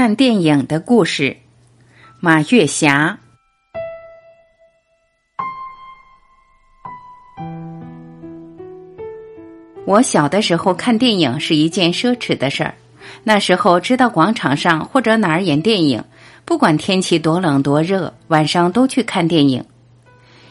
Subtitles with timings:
[0.00, 1.36] 看电影的故事，
[2.20, 3.18] 马月霞。
[9.84, 12.74] 我小的时候看电影是一件奢侈的事儿。
[13.24, 16.02] 那时候知道广场上或者哪儿演电影，
[16.46, 19.62] 不管天气多冷多热，晚上都去看电影。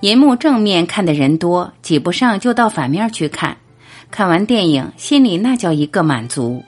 [0.00, 3.56] 银幕正面看的人多，挤不上就到反面去看。
[4.10, 6.62] 看完电影，心里那叫一个满足。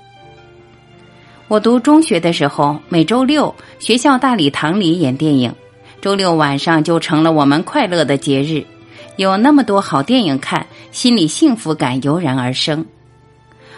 [1.49, 5.55] 我读中学的时候，每周六学校大礼堂里演电影，
[6.01, 8.65] 周六晚上就成了我们快乐的节日。
[9.17, 12.87] 有那么多好电影看，心里幸福感油然而生。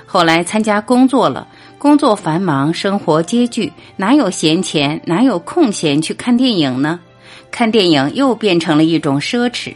[0.07, 7.01] 后来参加工作了，工作繁忙，生活拮据，哪有闲钱，哪有空闲去看电影呢？
[7.51, 9.75] 看电影又变成了一种奢侈。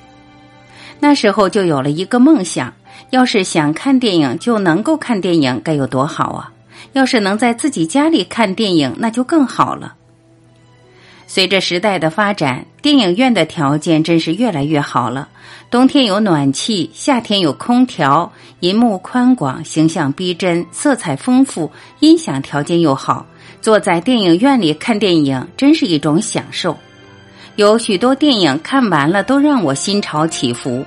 [1.00, 2.72] 那时候就有了一个梦想：
[3.10, 6.52] 要是想看电影就能够看电影，该有多好啊！
[6.92, 9.94] 要是能在自己家里看电影，那就更好了。
[11.26, 15.28] 随着时代的发展，电影院的条件真是越来越好了。
[15.70, 23.26] 冬天有暖气，夏天有空调，银幕宽广，形象逼真，色彩丰富，音响条件又好。
[23.60, 26.74] 坐在电影院里看电影，真是一种享受。
[27.56, 30.82] 有许多电影看完了都让我心潮起伏，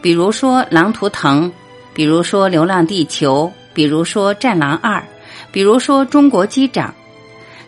[0.00, 1.50] 比如说《狼图腾》，
[1.92, 4.98] 比如说《流浪地球》，比如说《战狼二》。
[5.54, 6.88] 比如说《中国机长》，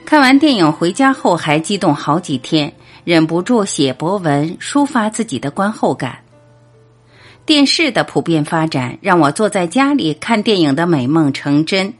[0.05, 2.73] 看完电影回家后还激动好几天，
[3.05, 6.19] 忍不住写博文抒发自己的观后感。
[7.45, 11.95] 电视的普遍发展让我坐在家里看电影的美梦成真，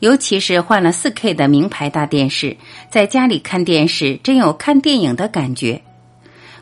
[0.00, 2.54] 尤其是换了 4K 的名牌大电视，
[2.90, 5.80] 在家里看电视真有看电影的感觉。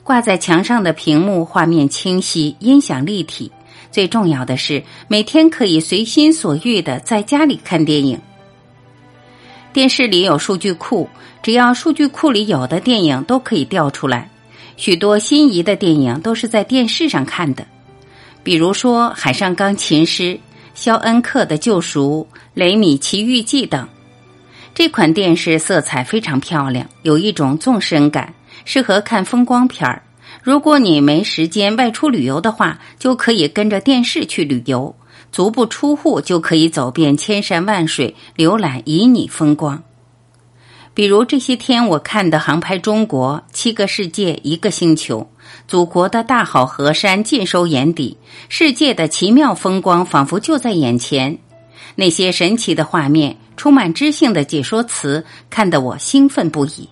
[0.04, 3.50] 挂在墙上的屏幕画面清晰，音响立体，
[3.90, 8.20] 最重要的是每天可以随心所欲的在家里看电影。
[9.72, 11.08] 电视里有数据库，
[11.42, 14.28] 只要数据库里有的电影都可以调出来。
[14.76, 17.66] 许多心仪的电影都是在电视上看的，
[18.42, 20.22] 比如说《海上钢琴师》
[20.74, 23.88] 《肖恩克的救赎》《雷米奇遇记》等。
[24.74, 28.32] 这款电视色彩非常漂亮，有一种纵深感，
[28.64, 30.02] 适合看风光片儿。
[30.42, 34.94] 如果你没时间外出旅游的话，就可以跟着电视去旅游。
[35.30, 39.82] 足不出户就可以走遍千山万水，浏览旖旎风光。
[40.94, 45.30] 比如这些天我看的航拍中国，七个世界一个星球，
[45.68, 48.16] 祖国的大好河山尽收眼底，
[48.48, 51.38] 世界的奇妙风光仿佛就在眼前。
[51.94, 56.88] 那些神奇的画面，充满知性的解说词，看得我兴奋不已。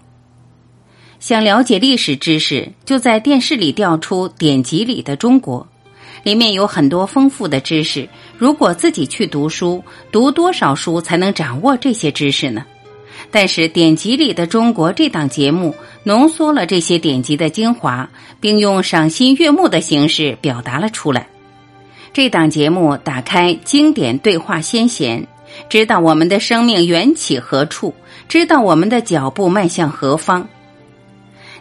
[1.18, 5.66] 想了解历史知识，就在电视里调出典籍里的中国。
[6.26, 12.64] 里面有很多丰富的知识，如果自己去读书，读多少书才能掌握这些知识呢？
[13.30, 15.72] 但是典籍里的中国这档节目
[16.02, 18.10] 浓缩了这些典籍的精华，
[18.40, 21.28] 并用赏心悦目的形式表达了出来。
[22.12, 25.24] 这档节目打开经典对话先贤，
[25.68, 27.94] 知道我们的生命缘起何处，
[28.28, 30.48] 知道我们的脚步迈向何方。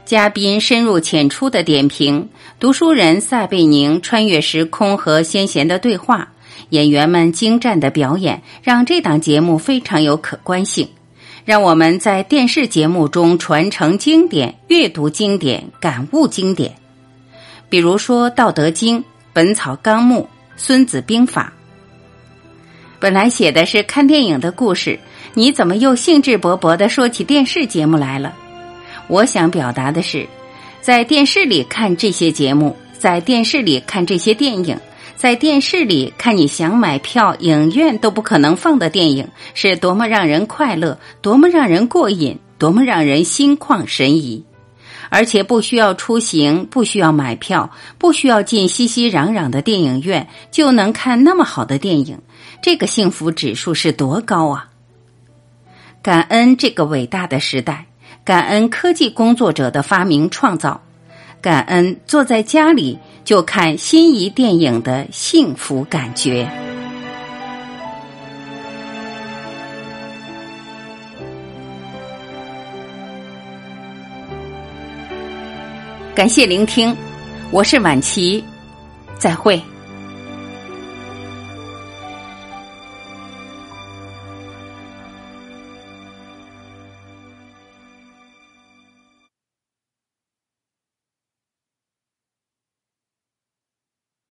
[0.05, 2.29] 嘉宾深入浅出的点评，
[2.59, 6.27] 读书人撒贝宁穿越时空和先贤的对话，
[6.69, 10.87] 演员们精湛的表演，让这档节目非常有可观性，
[11.43, 16.75] 让我们在电视节目中传承经典、阅读经典、感悟经典。
[17.67, 18.99] 比如说《道德经》
[19.33, 20.19] 《本草纲目》
[20.55, 21.51] 《孙子兵法》。
[22.99, 24.99] 本来写的是看电影的故事，
[25.33, 28.35] 你怎么又兴致勃勃的说起电视节目来了？
[29.07, 30.27] 我想表达的是，
[30.81, 34.79] 在电视里看这些节目，在电视里看这些电影，
[35.15, 44.43] 在电视里看你想买票影院都不可能放的电影，是多么让人快乐，多么让人过瘾，多么让人心旷神怡，
[45.09, 52.19] 而且不需要出行，不需要买票，不需要进熙熙攘攘的电影院，就能看那么好的电影，
[52.61, 54.69] 这个幸福指数是多高啊！
[56.01, 57.85] 感恩这个伟大的时代。
[58.25, 60.81] 感恩科技工作者的发明创造，
[61.43, 66.49] 感恩坐在家里就看心仪电影的幸福感觉。
[76.15, 76.95] 感谢聆听，
[77.51, 78.43] 我是晚琪，
[79.19, 79.61] 再会。